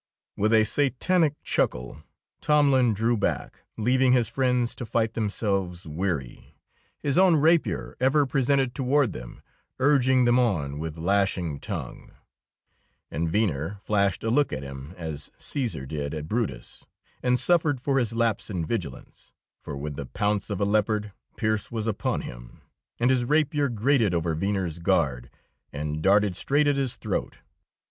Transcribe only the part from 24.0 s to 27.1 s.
over Venner's guard and darted straight at his